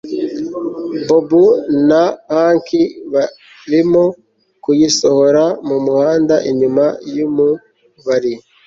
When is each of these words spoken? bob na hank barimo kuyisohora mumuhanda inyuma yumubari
bob 1.07 1.31
na 1.89 2.01
hank 2.33 2.67
barimo 3.13 4.03
kuyisohora 4.63 5.43
mumuhanda 5.67 6.35
inyuma 6.49 6.85
yumubari 7.15 8.33